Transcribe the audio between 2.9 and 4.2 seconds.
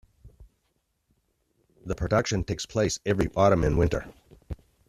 every autumn and winter.